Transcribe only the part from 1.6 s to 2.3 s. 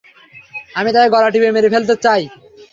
ফেলতে চাই।